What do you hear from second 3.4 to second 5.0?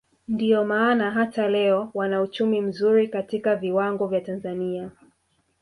viwango vya Tanzania